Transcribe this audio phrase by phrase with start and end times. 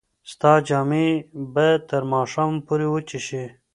[0.31, 1.07] ستا جامې
[1.53, 3.43] به تر ماښامه پورې وچې شي.